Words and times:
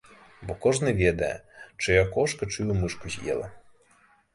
Бо 0.47 0.53
кожны 0.63 0.93
ведае, 1.03 1.31
чыя 1.83 2.03
кошка 2.19 2.43
чыю 2.53 2.71
мышку 2.83 3.07
з'ела. 3.19 3.49